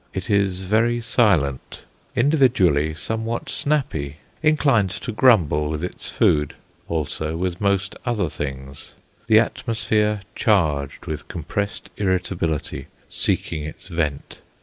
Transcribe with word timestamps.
It 0.15 0.31
is 0.31 0.61
very 0.61 0.99
silent; 0.99 1.83
individually, 2.15 2.95
somewhat 2.95 3.49
snappy; 3.49 4.15
inclined 4.41 4.89
to 4.89 5.11
grumble 5.11 5.69
with 5.69 5.83
its 5.83 6.09
food, 6.09 6.55
also 6.87 7.37
with 7.37 7.61
most 7.61 7.95
other 8.03 8.27
things; 8.27 8.95
the 9.27 9.37
atmosphere 9.39 10.21
charged 10.33 11.05
with 11.05 11.27
compressed 11.27 11.91
irritability 11.97 12.87
seeking 13.09 13.63
its 13.63 13.85
vent. 13.89 14.41